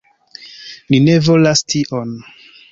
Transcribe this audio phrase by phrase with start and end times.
[0.95, 2.19] Ni ne volas tion.